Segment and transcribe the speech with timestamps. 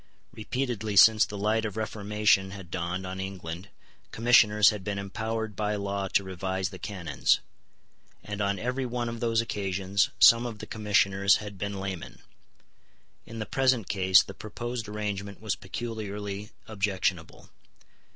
[0.33, 3.69] Repeatedly since the light of reformation had dawned on England
[4.09, 7.39] Commissioners had been empowered by law to revise the canons;
[8.23, 12.19] and on every one of those occasions some of the Commissioners had been laymen.
[13.27, 17.51] In the present case the proposed arrangement was peculiarly objectionable.